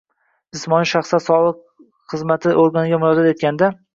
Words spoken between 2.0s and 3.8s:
xizmati organiga murojaat etganda